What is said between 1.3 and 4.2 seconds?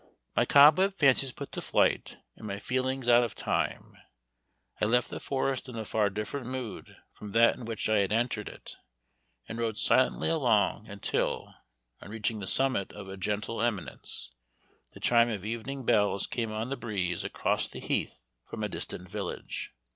put to flight, and my feelings out of tune,